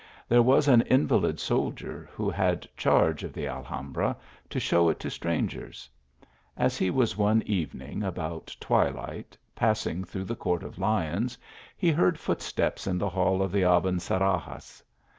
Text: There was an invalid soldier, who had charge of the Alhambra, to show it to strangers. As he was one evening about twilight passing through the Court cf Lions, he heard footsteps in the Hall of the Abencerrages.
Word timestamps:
There 0.27 0.41
was 0.41 0.67
an 0.67 0.81
invalid 0.87 1.39
soldier, 1.39 2.09
who 2.11 2.27
had 2.31 2.67
charge 2.75 3.23
of 3.23 3.33
the 3.33 3.45
Alhambra, 3.47 4.17
to 4.49 4.59
show 4.59 4.89
it 4.89 4.99
to 5.01 5.11
strangers. 5.11 5.87
As 6.57 6.75
he 6.75 6.89
was 6.89 7.19
one 7.19 7.43
evening 7.45 8.01
about 8.01 8.57
twilight 8.59 9.37
passing 9.55 10.03
through 10.03 10.25
the 10.25 10.35
Court 10.35 10.63
cf 10.63 10.79
Lions, 10.79 11.37
he 11.77 11.91
heard 11.91 12.17
footsteps 12.17 12.87
in 12.87 12.97
the 12.97 13.09
Hall 13.09 13.43
of 13.43 13.51
the 13.51 13.61
Abencerrages. 13.61 14.81